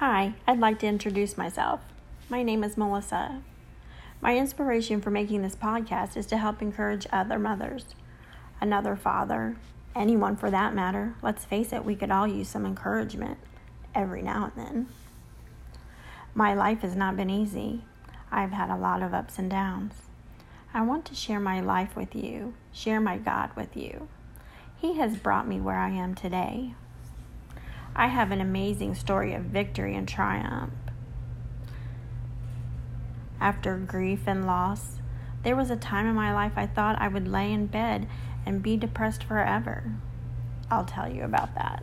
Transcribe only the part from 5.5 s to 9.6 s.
podcast is to help encourage other mothers, another father,